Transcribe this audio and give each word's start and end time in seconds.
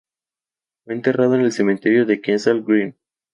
Fue 0.83 0.95
enterrado 0.95 1.35
en 1.35 1.41
el 1.41 1.51
cementerio 1.51 2.07
de 2.07 2.21
Kensal 2.21 2.63
Green. 2.63 2.97